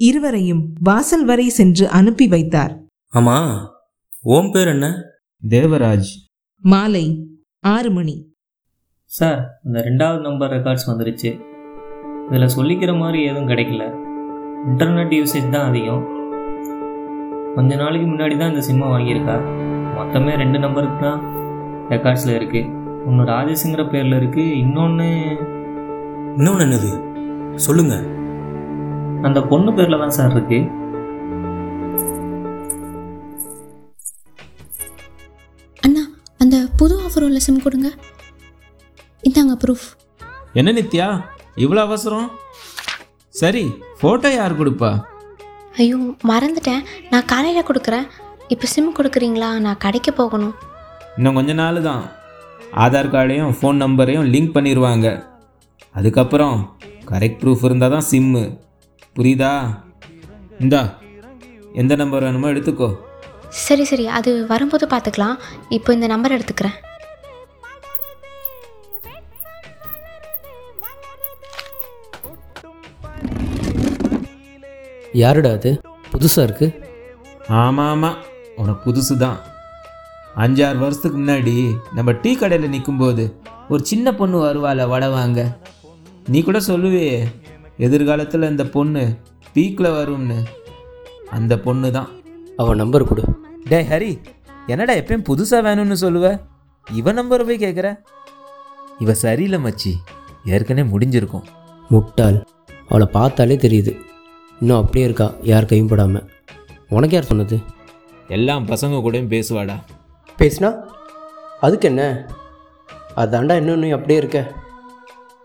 இருவரையும் 0.00 0.62
வாசல் 0.88 1.24
வரை 1.24 1.48
சென்று 1.48 1.88
அனுப்பி 1.98 2.26
வைத்தார். 2.34 2.72
ஆமாம் 3.12 3.50
ஓம் 4.34 4.48
பேர் 4.54 4.70
என்ன? 4.72 4.86
தேவராஜ். 5.42 6.10
மாலை 6.64 7.04
ஆறு 7.72 7.90
மணி. 7.90 8.14
சார் 9.10 9.40
இந்த 9.64 9.80
ரெண்டாவது 9.88 10.20
நம்பர் 10.20 10.52
ரெக்கார்ட்ஸ் 10.56 10.88
வந்துருச்சு. 10.90 11.32
இதில் 12.28 12.54
சொல்லிக்கிற 12.56 12.94
மாதிரி 12.98 13.20
எதுவும் 13.24 13.50
கிடைக்கல. 13.52 13.84
இன்டர்நெட் 14.70 15.12
யூசேஜ் 15.18 15.52
தான் 15.56 15.68
அதிகம். 15.70 16.02
கொஞ்ச 17.56 17.76
நாளைக்கு 17.82 18.08
முன்னாடி 18.12 18.38
தான் 18.38 18.52
இந்த 18.54 18.64
சிம்மை 18.68 18.88
வாங்கியிருக்கா. 18.94 19.36
மொத்தமே 19.98 20.34
ரெண்டு 20.36 20.58
நம்பருக்கு 20.58 21.00
தான் 21.00 21.20
ரெக்கார்ட்ஸில் 21.92 22.34
இருக்குது 22.38 22.72
ஒன்று 23.08 23.28
ராஜேஷுங்கிற 23.34 23.84
பேரில் 23.90 24.18
இருக்குது 24.22 24.56
இன்னொன்று 24.62 25.10
இன்னொன்று 26.38 26.64
என்னது? 26.64 26.90
சொல்லுங்கள் 27.66 28.04
அந்த 29.26 29.38
பொண்ணு 29.50 29.70
பேரில் 29.76 30.02
தான் 30.02 30.16
சார் 30.16 30.34
இருக்குது 30.34 30.58
அண்ணா 35.86 36.02
அந்த 36.42 36.56
புது 36.80 36.94
ஆஃபர் 37.06 37.26
உள்ள 37.28 37.40
சிம் 37.46 37.64
கொடுங்க. 37.66 37.88
இந்தாங்க 39.28 39.54
ப்ரூஃப் 39.62 39.86
என்ன 40.60 40.74
நித்யா? 40.78 41.06
இவ்வளோ 41.64 41.80
அவசரம்? 41.88 42.28
சரி 43.34 43.64
ஃபோட்டோ 44.00 44.30
யார் 44.34 44.58
கொடுப்பா? 44.60 44.90
ஐயோ 45.82 45.96
மறந்துட்டேன். 46.30 46.82
நான் 47.12 47.30
காலையில் 47.32 47.68
கொடுக்குறேன். 47.70 48.06
இப்போ 48.54 48.66
சிம் 48.74 48.96
கொடுக்குறீங்களா? 48.98 49.48
நான் 49.64 49.82
கடைக்கு 49.84 50.12
போகணும். 50.20 50.54
இன்னும் 51.18 51.38
கொஞ்ச 51.38 51.52
நாள் 51.62 51.80
தான் 51.88 52.04
ஆதார் 52.84 53.12
கார்டையும் 53.14 53.56
ஃபோன் 53.58 53.82
நம்பரையும் 53.84 54.28
லிங்க் 54.34 54.54
பண்ணிடுவாங்க 54.56 55.08
அதுக்கப்புறம் 55.98 56.56
கரெக்ட் 57.10 57.40
ப்ரூஃப் 57.42 57.64
இருந்தால் 57.66 57.94
தான் 57.94 58.08
சிம்மு 58.10 58.42
புரியுதா? 59.16 59.52
இந்தா 60.64 60.80
எந்த 61.80 61.92
நம்பர் 62.00 62.24
வேணுமோ 62.26 62.48
எடுத்துக்கோ. 62.52 62.88
சரி 63.66 63.84
சரி. 63.90 64.04
அது 64.18 64.30
வரும்போது 64.52 64.84
பார்த்துக்கலாம் 64.92 65.36
இப்போ 65.76 65.90
இந்த 65.96 66.06
நம்பர் 66.12 66.34
எடுத்துக்கிறேன். 66.36 66.76
யாருடா 75.22 75.50
அது? 75.58 75.70
புதுசாக 76.12 76.46
இருக்கு? 76.46 76.66
ஆமாம் 77.62 77.90
ஆமாம் 77.92 78.18
உனக்கு 78.62 78.80
புதுசு 78.86 79.14
தான் 79.24 79.38
அஞ்சாறு 80.44 80.78
வருஷத்துக்கு 80.82 81.18
முன்னாடி 81.20 81.54
நம்ம 81.98 82.12
டீ 82.22 82.30
கடையில் 82.40 82.72
நிற்கும்போது 82.74 83.24
ஒரு 83.72 83.82
சின்ன 83.90 84.12
பொண்ணு 84.18 84.38
வருவாள் 84.38 84.82
வடை 84.92 85.08
வாங்க. 85.18 85.40
நீ 86.28 86.42
கூட 86.42 86.58
சொல்லுவே 86.58 87.26
எதிர்காலத்தில் 87.76 88.42
இந்த 88.42 88.64
பொண்ணு 88.64 89.16
பீக்கில் 89.52 89.86
வரும்னு. 89.86 90.38
அந்த 91.30 91.58
பொண்ணு 91.58 91.92
தான். 91.92 92.08
அவன் 92.56 92.76
நம்பர் 92.76 93.04
கொடு. 93.04 93.22
டே 93.68 93.82
ஹரி 93.82 94.18
என்னடா 94.66 94.94
எப்பயும் 94.94 95.28
புதுசாக 95.28 95.62
வேணும்னு 95.68 95.96
சொல்லுவ? 96.00 96.40
இவ 96.92 97.12
நம்பர் 97.12 97.44
போய் 97.44 97.58
கேட்குற 97.58 97.88
இவ 98.98 99.14
சரியில்லை 99.14 99.58
மச்சி. 99.62 99.92
ஏற்கனவே 100.44 100.88
முடிஞ்சிருக்கும். 100.90 101.46
முட்டாள். 101.88 102.44
அவளை 102.88 103.06
பார்த்தாலே 103.12 103.56
தெரியுது. 103.56 103.92
இன்னும் 104.60 104.80
அப்படியே 104.80 105.04
இருக்கா 105.04 105.34
யார் 105.42 105.64
கையும் 105.64 105.88
படாமல் 105.88 106.30
உனக்கு 106.88 107.14
யார் 107.14 107.24
சொன்னது? 107.24 107.58
எல்லாம் 108.28 108.66
பசங்க 108.66 108.96
கூடயும் 109.00 109.32
பேசுவாடா. 109.34 109.76
பேசுனா? 110.38 110.70
அதுக்கு 111.60 111.88
என்ன? 111.88 112.26
அதாண்டா 113.16 113.56
இன்னும் 113.56 113.78
நீ 113.78 113.88
அப்படியே 113.90 114.18
இருக்க. 114.18 114.52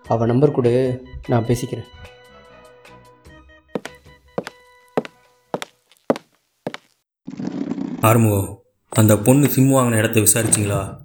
அவள் 0.08 0.28
நம்பர் 0.28 0.52
கொடு 0.52 1.04
நான் 1.28 1.44
பேசிக்கிறேன். 1.44 1.86
ஆறுமுகம் 8.02 8.62
அந்த 8.90 9.18
பொண்ணு 9.18 9.48
சிம் 9.48 9.70
வாங்கின 9.70 9.98
இடத்த 9.98 10.20
விசாரிச்சிங்களா? 10.20 10.98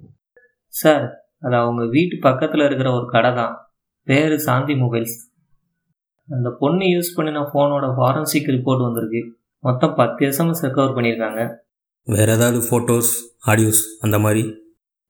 சார் 0.67 1.11
அது 1.39 1.55
அவங்க 1.55 1.85
வீட்டு 1.85 2.17
பக்கத்தில் 2.21 2.61
இருக்கிற 2.61 2.91
ஒரு 2.91 3.05
கடை 3.07 3.33
தான். 3.33 3.71
பேர் 4.03 4.37
சாந்தி 4.37 4.73
மொபைல்ஸ். 4.73 5.15
அந்த 6.29 6.55
பொண்ணு 6.59 6.85
யூஸ் 6.85 7.15
பண்ணின 7.15 7.39
ஃபோனோட 7.39 7.93
ஃபாரன்சிக் 7.97 8.47
ரிப்போர்ட் 8.47 8.81
வந்திருக்கு. 8.81 9.37
மொத்தம் 9.59 9.95
பத்து 9.95 10.27
எஸ்எம்எஸ் 10.27 10.61
ரெக்கவர் 10.61 10.95
பண்ணியிருக்காங்க. 10.95 11.55
வேறு 12.03 12.31
ஏதாவது 12.33 12.57
ஃபோட்டோஸ் 12.59 13.11
ஆடியோஸ் 13.45 13.83
அந்த 13.99 14.19
மாதிரி? 14.19 14.53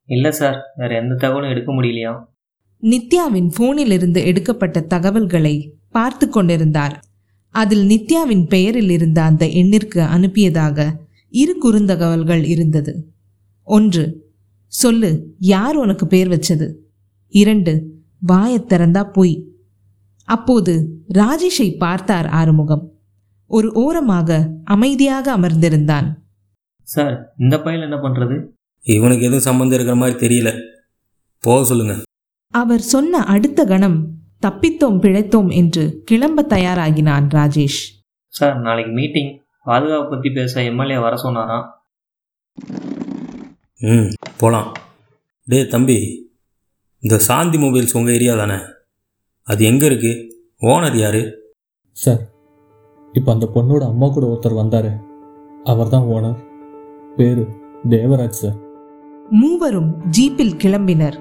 இல்லை 0.05 0.31
சார் 0.31 0.61
வேறு 0.75 0.95
எந்த 0.95 1.15
தகவலும் 1.15 1.49
எடுக்க 1.49 1.73
முடியலையா? 1.73 2.35
நித்யாவின் 2.81 3.51
போனிலிருந்து 3.57 4.25
எடுக்கப்பட்ட 4.25 4.81
தகவல்களை 4.81 5.75
பார்த்து 5.89 6.29
கொண்டிருந்தார் 6.29 7.05
அதில் 7.49 7.87
நித்யாவின் 7.87 8.47
பெயரில் 8.47 8.89
இருந்த 8.89 9.21
அந்த 9.21 9.45
எண்ணிற்கு 9.45 10.01
அனுப்பியதாக 10.15 10.93
இரு 11.29 11.57
குறுந்தகவல்கள் 11.63 12.43
இருந்தது. 12.43 13.11
ஒன்று 13.63 14.33
சொல்லு 14.67 15.35
யார் 15.39 15.75
உனக்கு 15.75 16.07
பேர் 16.07 16.29
வச்சது? 16.29 16.73
இரண்டு 17.27 18.03
வாயத் 18.19 18.73
திறந்தா 18.73 19.13
பொய். 19.13 19.47
அப்போது 20.23 21.03
ராஜேஷை 21.13 21.77
பார்த்தார் 21.77 22.25
ஆறுமுகம். 22.25 22.91
ஒரு 23.45 23.71
ஓரமாக 23.71 24.51
அமைதியாக 24.63 25.37
அமர்ந்திருந்தான். 25.37 26.13
சார் 26.83 27.33
இந்த 27.37 27.61
பையன் 27.61 27.81
என்ன 27.81 27.95
பண்ணுறது 27.95 28.47
இவனுக்கு 28.83 29.21
எதுவும் 29.21 29.39
சம்மந்தம் 29.39 29.73
இருக்கிற 29.73 29.95
மாதிரி 29.95 30.27
தெரியல. 30.27 30.59
போக 31.39 31.65
சொல்லுங்க. 31.65 32.01
அவர் 32.53 32.79
சொன்ன 32.79 33.23
அடுத்த 33.23 33.65
கணம் 33.65 33.97
தப்பித்தோம் 34.45 34.99
பிழைத்தோம் 35.03 35.49
என்று 35.53 36.03
கிளம்ப 36.05 36.45
தயாராகினான் 36.49 37.27
ராஜேஷ். 37.29 37.79
சார் 38.33 38.57
நாளைக்கு 38.59 38.91
மீட்டிங். 38.91 39.31
பாதுகாப்பு 39.63 40.09
பற்றி 40.09 40.29
பேச 40.29 40.63
எம்எல்ஏ 40.63 40.97
வர 40.97 41.15
சொன்னாராம் 41.15 41.65
ம் 43.81 44.09
போகலாம் 44.37 44.69
டேய் 45.47 45.67
தம்பி 45.67 45.97
இந்த 47.03 47.17
சாந்தி 47.17 47.57
மொபைல்ஸ் 47.57 47.95
உங்கள் 47.97 48.13
ஏரியா 48.13 48.35
தானே? 48.35 48.57
அது 49.47 49.65
எங்கே 49.65 49.87
இருக்குது 49.89 50.23
ஓனர் 50.61 50.97
யார்? 50.97 51.21
சார் 51.91 52.21
இப்போ 53.13 53.31
அந்த 53.31 53.45
பொண்ணோட 53.55 53.83
அம்மா 53.85 54.07
கூட 54.07 54.25
ஒருத்தர் 54.27 54.59
வந்தார். 54.61 54.89
அவர் 55.63 55.89
தான் 55.89 56.07
ஓனர். 56.15 56.39
பேர் 57.17 57.43
தேவராஜ் 57.89 58.41
சார். 58.41 58.57
மூவரும் 59.29 59.91
ஜீப்பில் 60.09 60.55
கிளம்பினர். 60.63 61.17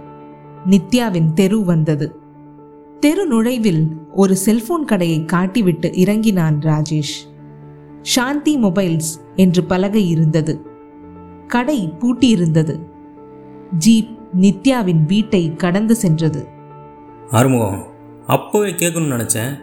நித்யாவின் 0.69 1.33
தெரு 1.33 1.65
வந்தது. 1.65 2.17
தெரு 3.01 3.27
நுழைவில் 3.27 3.87
ஒரு 4.13 4.37
செல்போன் 4.37 4.85
கடையை 4.85 5.25
காட்டிவிட்டு 5.33 5.97
இறங்கினான் 5.97 6.59
ராஜேஷ். 6.59 7.35
சாந்தி 8.03 8.63
மொபைல்ஸ் 8.63 9.21
என்று 9.37 9.65
பலகை 9.65 10.09
இருந்தது. 10.09 10.67
கடை 11.47 11.93
பூட்டியிருந்தது. 11.99 12.79
ஜீப் 13.87 14.19
நித்யாவின் 14.41 15.05
வீட்டை 15.07 15.57
கடந்து 15.57 15.95
சென்றது. 15.95 16.47
ஆறுமுகம் 17.31 17.87
அப்போவே 18.29 18.75
கேட்கணும்னு 18.77 19.17
நினச்சேன். 19.17 19.59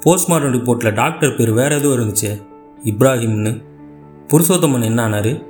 போஸ்ட்மார்ட்டம் 0.00 0.52
ரிப்போர்ட்டில் 0.52 0.94
டாக்டர் 0.94 1.36
பேர் 1.36 1.52
வேறு 1.52 1.78
எதுவும் 1.78 1.98
இருந்துச்சு. 1.98 2.42
இப்ராஹிம்னு. 2.84 3.62
புருஷோத்தமன் 4.28 4.84
என்ன 4.84 5.08
ஆனாரு? 5.08 5.46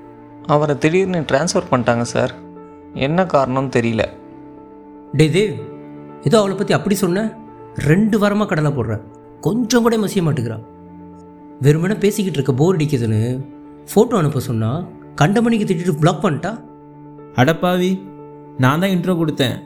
அவரை 0.46 0.78
திடீர்னு 0.78 1.20
ட்ரான்ஸ்ஃபர் 1.20 1.70
பண்ணிட்டாங்க 1.70 2.00
சார். 2.00 2.34
என்ன 2.94 3.24
காரணம்னு 3.24 3.70
தெரியல. 3.76 4.04
டே 5.18 5.24
தேவ் 5.34 5.56
ஏதோ 6.26 6.36
அவளை 6.40 6.54
பற்றி 6.58 6.74
அப்படி 6.76 6.94
சொன்ன? 7.02 7.22
ரெண்டு 7.88 8.16
வாரமாக 8.20 8.48
கடலை 8.50 8.70
போடுறேன் 8.76 9.02
கொஞ்சம் 9.46 9.84
கூட 9.84 9.94
மசிய 10.02 10.22
மாட்டேங்கிறான் 10.26 10.64
வெறுமனே 11.64 11.96
பேசிக்கிட்டு 12.04 12.38
இருக்க 12.38 12.52
போர் 12.60 12.76
அடிக்குதுன்னு 12.76 13.20
ஃபோட்டோ 13.90 14.16
அனுப்ப 14.20 14.42
சொன்னா 14.48 14.70
கண்டமணிக்கு 15.20 15.66
திட்டிட்டு 15.68 16.00
பிளாக் 16.02 16.24
பண்ணிட்டா? 16.24 16.52
அடப்பாவி 17.40 17.90
நான் 18.62 18.82
தான் 18.82 18.94
இன்ட்ரோ 18.94 19.14
கொடுத்தேன். 19.20 19.56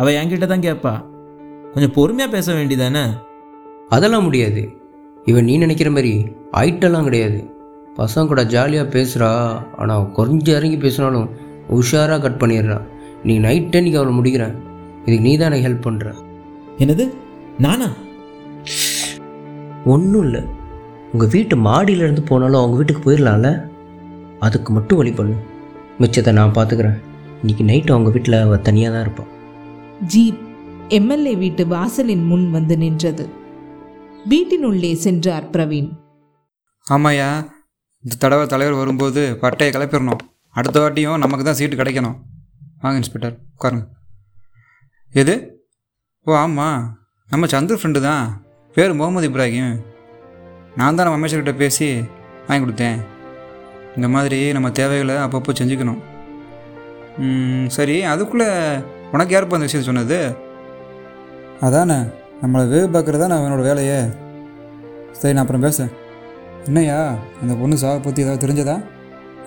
அவள் 0.00 0.18
என்கிட்ட 0.20 0.46
தான் 0.52 0.66
கேட்பா 0.66 0.94
கொஞ்சம் 1.72 1.94
பொறுமையாக 1.98 2.34
பேச 2.36 2.46
வேண்டியதானே? 2.58 3.04
அதெல்லாம் 3.94 4.26
முடியாது. 4.28 4.62
இவன் 5.30 5.48
நீ 5.48 5.54
நினைக்கிற 5.64 5.90
மாதிரி 5.96 6.12
ஐட்டெல்லாம் 6.64 7.08
கிடையாது. 7.08 7.38
பசங்க 8.00 8.30
கூட 8.30 8.42
ஜாலியாக 8.54 8.92
பேசுகிறா 8.94 9.32
ஆனால் 9.82 10.10
கொஞ்சம் 10.18 10.56
இறங்கி 10.58 10.78
பேசினாலும் 10.84 11.28
உஷாராக 11.78 12.22
கட் 12.24 12.40
பண்ணிடுறான் 12.42 12.86
நீ 13.28 13.34
நைட்டே 13.46 13.80
நீ 13.84 13.90
அவளை 13.98 14.14
முடிக்கிறேன். 14.20 14.54
இதுக்கு 15.06 15.20
நீ 15.20 15.36
தான் 15.36 15.52
ஹெல்ப் 15.52 15.86
பண்ணுற 15.86 16.14
என்னது? 16.78 17.04
நானா? 17.58 17.88
ஒன்றும் 19.84 20.22
இல்லை. 20.22 20.42
உங்கள் 21.12 21.28
வீட்டு 21.28 21.56
மாடியிலேருந்து 21.56 22.26
போனாலும் 22.26 22.60
அவங்க 22.60 22.76
வீட்டுக்கு 22.76 23.02
போயிடலாம்ல 23.04 23.68
அதுக்கு 24.38 24.72
மட்டும் 24.72 24.98
வழி 24.98 25.12
பண்ணு. 25.12 25.34
மிச்சத்தை 26.00 26.32
நான் 26.32 26.54
பார்த்துக்கிறேன் 26.54 27.00
இன்னைக்கு 27.44 27.64
நைட்டு 27.64 27.90
அவங்க 27.90 28.10
வீட்டில் 28.10 28.34
அவள் 28.34 28.60
தனியாக 28.60 28.94
தான் 28.94 29.04
இருப்பான் 29.04 29.32
ஜீப் 30.06 30.40
எம்எல்ஏ 30.88 31.34
வீட்டு 31.34 31.66
வாசலின் 31.66 32.24
முன் 32.24 32.50
வந்து 32.50 32.76
நின்றது. 32.76 33.28
வீட்டினுள்ளே 34.28 34.94
சென்றார் 34.94 35.50
பிரவீன். 35.50 35.90
ஆமாய்யா. 36.90 37.30
இந்த 38.04 38.16
தடவை 38.18 38.46
தலைவர் 38.46 38.76
வரும்போது 38.76 39.38
பட்டையை 39.42 39.70
கிளப்பிடணும். 39.72 40.22
அடுத்த 40.50 40.80
வாட்டியும் 40.80 41.18
நமக்கு 41.18 41.44
தான் 41.44 41.54
சீட்டு 41.54 41.76
கிடைக்கணும். 41.76 42.16
வாங்க 42.80 42.98
இன்ஸ்பெக்டர். 42.98 43.38
உட்காருங்க. 43.54 43.86
எது? 45.20 45.34
ஓ 46.26 46.30
ஆமாம் 46.42 46.80
நம்ம 47.32 47.46
சந்திர 47.52 47.74
ஃப்ரெண்டு 47.80 48.00
தான். 48.06 48.24
பேர் 48.76 48.96
முகமது 48.98 49.28
இப்ராஹிம். 49.28 49.74
நான் 50.78 50.96
தான் 50.96 51.06
நம்ம 51.06 51.18
அமைச்சர்கிட்ட 51.18 51.52
பேசி 51.60 51.86
வாங்கி 52.46 52.62
கொடுத்தேன். 52.64 52.98
இந்த 53.96 54.08
மாதிரி 54.14 54.38
நம்ம 54.56 54.68
தேவைகளை 54.80 55.16
அப்பப்போ 55.26 55.54
செஞ்சுக்கணும். 55.60 56.00
சரி 57.76 57.96
அதுக்குள்ளே 58.12 58.48
உனக்கு 59.14 59.34
யாருப்பா 59.34 59.58
அந்த 59.58 59.68
விஷயத்தை 59.68 59.88
சொன்னது? 59.90 60.20
அதானே 61.66 61.98
நம்மளை 62.42 62.64
வேவு 62.72 62.88
பார்க்குறது 62.94 63.22
தான் 63.22 63.36
என்னோட 63.46 63.64
வேலையே. 63.70 64.00
சரி 65.20 65.34
நான் 65.34 65.44
அப்புறம் 65.44 65.66
பேசுகிறேன் 65.66 65.92
என்னய்யா 66.68 67.00
அந்த 67.42 67.52
பொண்ணு 67.60 67.82
சாவை 67.82 67.98
பற்றி 68.06 68.24
ஏதாவது 68.24 68.44
தெரிஞ்சதா? 68.44 68.76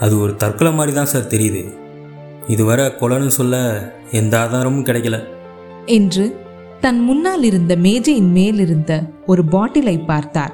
அது 0.06 0.14
ஒரு 0.24 0.34
தற்கொலை 0.44 0.72
மாதிரி 0.80 0.94
தான் 1.00 1.14
சார் 1.14 1.34
தெரியுது. 1.34 1.64
இதுவரை 2.56 2.86
கொலைன்னு 3.02 3.40
சொல்ல 3.42 3.58
எந்த 4.20 4.34
ஆதாரமும் 4.44 4.88
கிடைக்கல. 4.90 5.18
என்று 5.88 6.25
தன் 6.82 7.00
முன்னால் 7.00 7.44
இருந்த 7.44 7.75
மேஜையின் 7.75 8.32
மேலிருந்த 8.32 8.91
ஒரு 9.25 9.46
பாட்டிலை 9.46 9.98
பார்த்தார். 10.00 10.53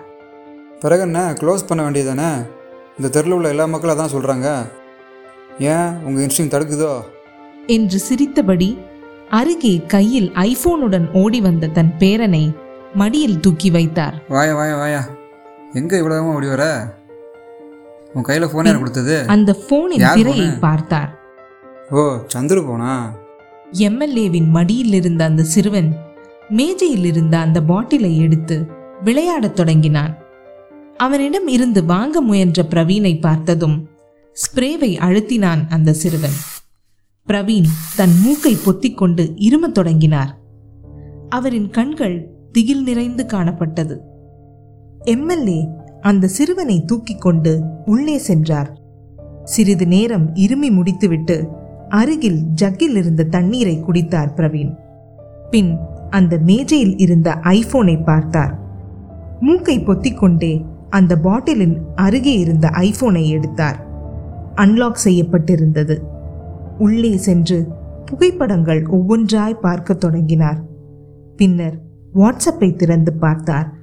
பிறகு 0.79 1.01
என்ன 1.01 1.33
க்ளோஸ் 1.33 1.67
பண்ண 1.67 1.89
வேண்டியதானே 1.89 2.29
இந்த 2.97 3.09
தெருவில் 3.09 3.33
உள்ள 3.33 3.49
எல்லா 3.49 3.65
மக்களும் 3.65 3.95
அதான் 3.95 4.13
சொல்கிறாங்க 4.13 4.47
ஏன்? 5.59 5.89
உங்கள் 6.05 6.23
இன்ஸ்டிங் 6.23 6.53
தடுக்குதோ? 6.53 7.03
என்று 7.67 7.99
சிரித்தபடி 7.99 8.77
அருகே 9.29 9.81
கையில் 9.87 10.31
ஐபோனுடன் 10.31 11.11
ஓடி 11.13 11.41
வந்த 11.41 11.67
தன் 11.67 11.93
பேரனை 11.99 12.53
மடியில் 12.95 13.39
தூக்கி 13.39 13.69
வைத்தார். 13.71 14.15
வாயா 14.29 14.55
வாயா 14.55 14.75
வாயா. 14.77 15.01
எங்கே 15.73 15.99
இவ்வளோ 15.99 16.33
ஓடி 16.35 16.47
வர? 16.47 16.63
உன் 18.13 18.21
கையில் 18.21 18.45
ஃபோன் 18.45 18.67
யார் 18.67 18.77
கொடுத்தது? 18.77 19.15
அந்த 19.27 19.53
போனின் 19.69 19.99
யார் 19.99 20.17
திரையை? 20.17 20.49
பார்த்தார். 20.59 21.11
ஓ 21.91 22.01
சந்துரு 22.33 22.67
போனா 22.67 22.91
எம்எல்ஏவின் 23.79 24.47
மடியில் 24.47 24.93
இருந்த 24.93 25.23
அந்த 25.23 25.43
சிறுவன் 25.43 25.95
மேஜையில் 26.49 27.05
இருந்த 27.05 27.37
அந்த 27.37 27.63
பாட்டிலை 27.63 28.17
எடுத்து 28.17 28.67
விளையாடத் 29.03 29.55
தொடங்கினான். 29.55 30.17
அவனிடம் 30.97 31.47
இருந்து 31.47 31.85
வாங்க 31.85 32.21
முயன்ற 32.21 32.63
பிரவீனை 32.63 33.19
பார்த்ததும் 33.19 33.87
ஸ்ப்ரேவை 34.33 34.97
அழுத்தினான் 34.97 35.69
அந்த 35.69 35.93
சிறுவன். 35.93 36.31
பிரவீன் 37.27 37.65
தன் 37.95 38.19
மூக்கை 38.19 38.55
பொத்திக்கொண்டு 38.55 39.31
இருமத் 39.35 39.73
தொடங்கினார். 39.73 40.37
அவரின் 41.29 41.69
கண்கள் 41.69 42.29
திகில் 42.51 42.83
நிறைந்து 42.83 43.25
காணப்பட்டது. 43.25 43.97
எம்எல்ஏ 45.03 45.67
அந்த 46.01 46.27
சிறுவனை 46.27 46.85
தூக்கிக் 46.85 47.21
கொண்டு 47.21 47.63
உள்ளே 47.85 48.17
சென்றார். 48.17 48.77
சிறிது 49.43 49.87
நேரம் 49.87 50.35
இருமி 50.35 50.71
முடித்துவிட்டு 50.71 51.61
அருகில் 51.93 52.39
ஜக்கில் 52.61 52.95
இருந்த 52.95 53.23
தண்ணீரை 53.23 53.81
குடித்தார் 53.81 54.33
பிரவீன். 54.33 54.75
பின் 55.49 55.77
அந்த 56.09 56.37
மேஜையில் 56.37 56.97
இருந்த 56.97 57.33
ஐபோனை 57.33 58.03
பார்த்தார். 58.03 58.59
மூக்கை 59.39 59.79
பொத்திக்கொண்டே 59.79 60.65
அந்த 60.89 61.15
பாட்டிலின் 61.15 61.77
அருகே 61.95 62.37
இருந்த 62.39 62.67
ஐபோனை 62.67 63.27
எடுத்தார். 63.27 63.85
அன்லாக் 64.55 64.99
செய்யப்பட்டிருந்தது. 65.03 65.99
உள்ளே 66.77 67.17
சென்று 67.17 67.67
புகைப்படங்கள் 68.05 68.83
ஒவ்வொன்றாய் 68.83 69.59
பார்க்கத் 69.59 69.99
தொடங்கினார். 69.99 70.61
பின்னர் 71.35 71.79
வாட்ஸ்அப்பை 72.15 72.75
திறந்து 72.75 73.13
பார்த்தார். 73.13 73.73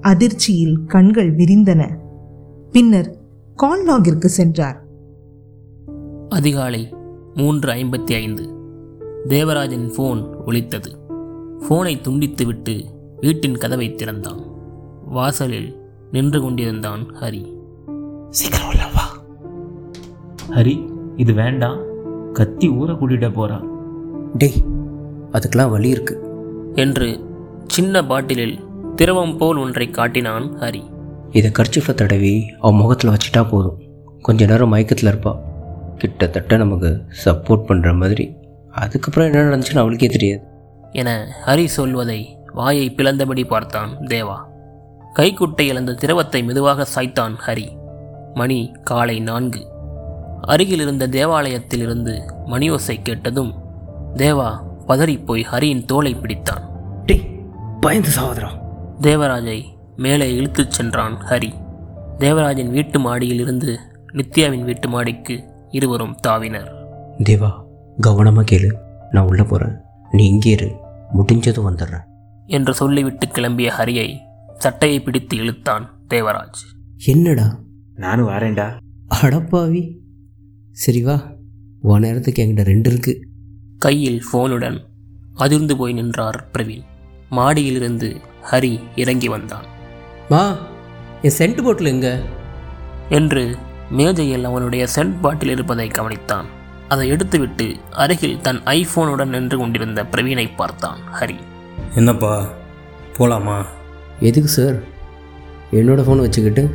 அதிர்ச்சியில் 0.00 0.84
கண்கள் 0.86 1.36
விரிந்தன. 1.36 1.88
பின்னர் 2.72 3.16
கால் 3.54 3.88
லாகிற்கு 3.88 4.24
சென்றார். 4.24 4.84
அதிகாலை 6.28 7.00
மூன்று 7.34 7.72
ஐம்பத்தி 7.72 8.14
ஐந்து. 8.14 8.54
தேவராஜன் 9.28 9.92
ஃபோன் 9.96 10.34
ஒலித்தது. 10.46 10.98
ஃபோனை 11.68 12.00
துண்டித்துவிட்டு 12.00 12.84
வீட்டின் 13.20 13.56
கதவை 13.56 13.94
திறந்தான். 13.94 14.40
வாசலில் 15.04 15.76
நின்று 16.12 16.42
கொண்டிருந்தான் 16.42 17.06
ஹரி. 17.20 17.54
சீக்கிரம் 18.30 18.66
உள்ள 18.66 18.82
வா. 18.94 19.22
ஹரி 20.50 20.90
இது 21.16 21.32
வேண்டாம். 21.32 21.78
கத்தி 22.32 22.68
ஊரை 22.68 22.94
கூட்டிகிட்ட 22.94 23.30
போறா. 23.30 23.64
டேய் 24.34 24.64
அதுக்கெல்லாம் 25.32 25.70
வழி 25.70 25.88
இருக்கு. 25.88 26.30
என்று 26.74 27.20
சின்ன 27.66 28.06
பாட்டிலில் 28.06 28.58
திரவம் 28.96 29.36
போல் 29.36 29.56
ஒன்றை 29.56 29.90
காட்டினான் 29.90 30.52
ஹரி. 30.58 30.82
இதை 31.30 31.52
கர்ச்சிஃபில் 31.58 31.94
தடவி 31.94 32.44
அவன் 32.60 32.76
முகத்தில் 32.76 33.10
வச்சுட்டா 33.10 33.48
போதும். 33.48 33.82
கொஞ்ச 34.22 34.46
நேரம் 34.46 34.68
மயக்கத்தில் 34.68 35.14
இருப்பா. 35.14 35.50
கிட்டத்தட்ட 36.02 36.56
நமக்கு 36.56 36.90
சப்போர்ட் 37.24 37.66
பண்ணுற 37.68 37.96
மாதிரி. 37.96 38.36
அதுக்கப்புறம் 38.70 39.32
என்ன 39.32 39.40
நடந்துச்சுன்னு 39.40 39.78
அவளுக்கே 39.78 40.06
தெரியாது. 40.06 40.42
என 40.92 41.34
ஹரி 41.46 41.64
சொல்வதை 41.64 42.38
வாயை 42.52 42.94
பிளந்தபடி 42.96 43.46
பார்த்தான் 43.46 43.90
தேவா. 43.98 44.38
கைக்குட்டையில் 45.14 45.76
அந்த 45.76 45.94
திரவத்தை 45.94 46.42
மெதுவாக 46.42 46.86
சாய்த்தான் 46.94 47.34
ஹரி. 47.46 47.66
மணி 48.34 48.72
காலை 48.82 49.20
நான்கு. 49.20 49.62
அருகில் 50.42 50.80
இருந்த 50.80 51.08
தேவாலயத்திலிருந்து 51.08 52.14
மணியோசை 52.46 52.96
கேட்டதும் 53.02 53.52
தேவா 54.16 54.50
பதறிப்போய் 54.88 55.44
ஹரியின் 55.52 55.84
தோலை 55.84 56.14
பிடித்தான். 56.14 56.64
பயந்து 57.80 58.08
சாவதுரா 58.08 58.50
தேவராஜை 59.00 59.58
மேலே 59.96 60.26
இழுத்துச் 60.34 60.70
சென்றான் 60.70 61.16
ஹரி. 61.30 61.50
தேவராஜின் 62.18 62.70
வீட்டு 62.70 62.98
மாடியில் 62.98 63.40
இருந்து 63.40 63.78
நித்யாவின் 64.12 64.64
வீட்டு 64.64 64.88
மாடிக்கு 64.88 65.36
இருவரும் 65.72 66.16
தாவினர். 66.28 66.70
தேவா 67.18 67.50
கவனமாக 68.00 68.56
கேளு. 68.56 68.74
நான் 69.10 69.26
உள்ளே 69.26 69.42
போகிறேன் 69.42 69.76
நீ 70.10 70.26
இங்கே 70.26 70.50
இரு. 70.50 70.76
முடிஞ்சதும் 71.12 71.68
வந்துடுறேன். 71.68 72.04
என்று 72.46 72.74
சொல்லிவிட்டு 72.74 73.26
கிளம்பிய 73.26 73.70
ஹரியை 73.78 74.18
சட்டையை 74.58 75.00
பிடித்து 75.00 75.36
இழுத்தான் 75.36 75.88
தேவராஜ். 76.14 76.60
என்னடா? 77.06 77.58
நானும் 77.94 78.28
வரேன்டா. 78.28 78.76
அடப்பாவி 79.22 79.98
சரி 80.72 81.02
வா. 81.02 81.32
உன் 81.80 82.00
நேரத்துக்கு 82.00 82.44
என்கிட்ட 82.44 82.64
ரெண்டு 82.64 82.90
இருக்கு. 82.90 83.28
கையில் 83.78 84.24
ஃபோனுடன் 84.32 84.80
அதிர்ந்து 85.34 85.76
போய் 85.76 85.92
நின்றார் 85.92 86.48
பிரவீன். 86.52 86.84
மாடியிலிருந்து 87.30 88.16
ஹரி 88.50 88.80
இறங்கி 88.96 89.28
வந்தான். 89.28 89.64
மா 90.28 90.56
என் 91.22 91.32
சென்ட் 91.38 91.62
போட்டில் 91.62 91.86
எங்க? 91.86 92.22
என்று 93.08 93.56
மேஜையில் 93.92 94.44
அவனுடைய 94.44 94.86
சென்ட் 94.94 95.20
பாட்டில் 95.20 95.48
இருப்பதை 95.48 95.88
கவனித்தான். 95.88 96.46
அதை 96.88 97.10
எடுத்துவிட்டு 97.10 97.76
அருகில் 97.90 98.40
தன் 98.40 98.60
ஐபோனுடன் 98.62 99.32
நின்று 99.34 99.58
கொண்டிருந்த 99.58 100.04
பிரவீனை 100.04 100.56
பார்த்தான் 100.56 101.00
ஹரி. 101.20 101.36
என்னப்பா 101.94 102.46
போகலாமா 103.16 103.66
எதுக்கு 104.20 104.48
சார்? 104.48 104.78
என்னோட 105.72 106.00
ஃபோன் 106.06 106.18
வச்சுக்கிட்டு 106.18 106.74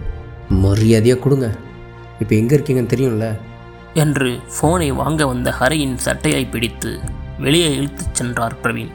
மரியாதையாக 0.50 1.22
கொடுங்க. 1.22 1.58
இப்போ 2.20 2.36
எங்கே 2.36 2.56
இருக்கீங்கன்னு 2.56 2.94
தெரியும்ல? 2.94 3.28
என்று 3.94 4.40
ஃபோனை 4.56 4.94
வாங்க 4.94 5.28
வந்த 5.28 5.54
ஹரியின் 5.60 5.96
சட்டையை 5.96 6.46
பிடித்து 6.46 7.00
வெளியே 7.40 7.76
இழுத்துச் 7.76 8.16
சென்றார் 8.16 8.56
பிரவீன். 8.64 8.92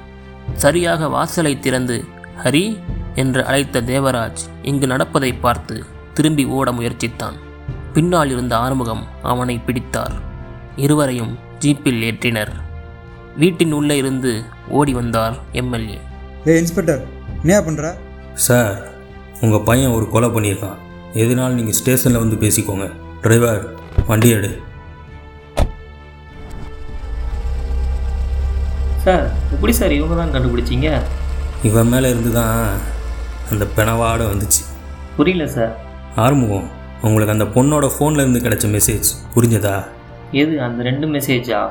சரியாக 0.55 1.09
வாசலை 1.09 1.61
திறந்து 1.61 2.05
ஹரி 2.45 2.79
என்று 3.15 3.45
அழைத்த 3.45 3.83
தேவராஜ் 3.83 4.43
இங்கு 4.63 4.87
நடப்பதை 4.87 5.33
பார்த்து 5.33 5.85
திரும்பி 6.15 6.45
ஓட 6.45 6.73
முயற்சித்தான். 6.73 7.37
பின்னால் 7.95 8.31
இருந்த 8.35 8.55
ஆறுமுகம் 8.65 9.03
அவனை 9.31 9.57
பிடித்தார். 9.67 10.15
இருவரையும் 10.85 11.33
ஜீப்பில் 11.63 12.01
ஏற்றினர். 12.09 12.53
வீட்டின் 13.41 13.75
உள்ளே 13.79 13.97
இருந்து 14.03 14.33
ஓடி 14.79 14.93
வந்தார் 14.99 15.37
எம்எல்ஏ. 15.61 15.99
ஏ 16.49 16.55
இன்ஸ்பெக்டர் 16.63 17.03
என்ன 17.43 17.61
பண்ணுற 17.67 17.87
சார் 18.47 18.77
உங்கள் 19.45 19.65
பையன் 19.69 19.95
ஒரு 19.97 20.07
கொலை 20.15 20.29
பண்ணியிருக்கான். 20.35 20.81
எதுனாலும் 21.23 21.59
நீங்கள் 21.61 21.79
ஸ்டேஷனில் 21.81 22.23
வந்து 22.25 22.37
பேசிக்கோங்க. 22.45 22.87
டிரைவர் 23.23 23.63
வண்டி 24.11 24.29
எடு. 24.37 24.51
சார் 29.05 29.27
எப்படி 29.55 29.73
சார் 29.79 29.99
இவங்க 29.99 30.15
தான் 30.21 30.35
கண்டுபிடிச்சிங்க? 30.35 30.91
இவன் 31.69 31.91
மேலே 31.95 32.11
இருந்து 32.13 32.33
தான் 32.41 32.61
அந்த 33.51 33.65
பிணவாட 33.77 34.23
வந்துச்சு. 34.33 34.63
புரியல 35.17 35.47
சார். 35.57 35.75
ஆறுமுகம் 36.25 36.69
உங்களுக்கு 37.03 37.33
அந்த 37.33 37.45
பொண்ணோட 37.45 37.91
ஃபோனில் 37.99 38.29
இருந்து 38.29 38.41
கிடைச்ச 38.41 38.81
மெசேஜ் 38.81 39.05
புரிஞ்சதா? 39.35 39.85
எது 40.33 40.63
அந்த 40.63 40.83
ரெண்டு 40.83 41.07
மெசேஜா 41.07 41.71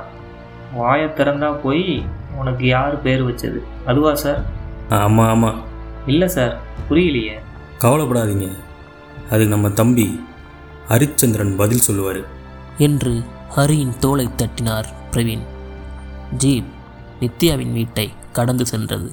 வாயை 0.74 1.08
திறந்தா 1.08 1.54
போய் 1.54 2.06
உனக்கு 2.36 2.65
யார் 2.65 3.02
பேர் 3.02 3.24
வச்சது? 3.24 3.60
அதுவா 3.86 4.15
சார் 4.15 4.44
ஆமாம் 4.89 5.28
ஆமாம் 5.28 5.63
இல்லை 6.06 6.28
சார் 6.28 6.60
புரியலையே. 6.89 7.39
கவலைப்படாதீங்க. 7.80 8.50
அதுக்கு 9.30 9.48
நம்ம 9.48 9.70
தம்பி 9.70 10.24
ஹரிச்சந்திரன் 10.89 11.56
பதில் 11.56 11.80
சொல்லுவார். 11.80 12.22
என்று 12.78 13.24
ஹரியின் 13.56 13.98
தோளை 14.00 14.30
தட்டினார் 14.36 14.86
பிரவீன். 15.12 15.46
ஜீப் 16.38 16.65
நித்யாவின் 17.20 17.74
வீட்டை 17.74 18.12
கடந்து 18.32 18.65
சென்றது. 18.65 19.12